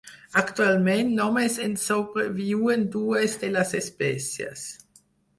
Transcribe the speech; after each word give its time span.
Actualment, 0.41 1.09
només 1.17 1.57
en 1.65 1.75
sobreviuen 1.81 2.85
dues 2.95 3.35
de 3.43 3.51
les 3.57 3.75
espècies. 3.81 4.65